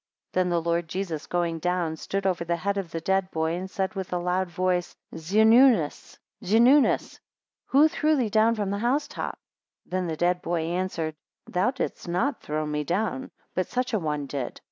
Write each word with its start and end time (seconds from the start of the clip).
9 0.33 0.49
Then 0.49 0.49
the 0.49 0.59
Lord 0.59 0.87
Jesus 0.87 1.27
going 1.27 1.59
down 1.59 1.95
stood 1.95 2.25
over 2.25 2.43
the 2.43 2.55
head 2.55 2.75
of 2.75 2.89
the 2.89 2.99
dead 3.01 3.29
boy, 3.29 3.53
and 3.53 3.69
said 3.69 3.93
with 3.93 4.11
a 4.11 4.17
loud 4.17 4.49
voice, 4.49 4.95
Zeinunus, 5.15 6.17
Zeinunus, 6.43 7.19
who 7.67 7.87
threw 7.87 8.15
thee 8.15 8.29
down 8.31 8.55
from 8.55 8.71
the 8.71 8.79
housetop? 8.79 9.37
10 9.91 9.91
Then 9.91 10.07
the 10.07 10.17
dead 10.17 10.41
boy 10.41 10.61
answered, 10.61 11.13
thou 11.45 11.69
didst 11.69 12.07
not 12.07 12.41
throw 12.41 12.65
me 12.65 12.83
down, 12.83 13.29
but 13.53 13.67
such 13.67 13.93
a 13.93 13.99
one 13.99 14.25
did. 14.25 14.59